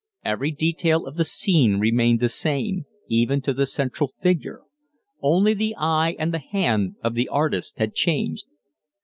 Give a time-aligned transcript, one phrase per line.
[0.25, 4.61] Every detail of the scene remained the same, even to the central figure;
[5.21, 8.47] only the eye and the hand of the artist had changed.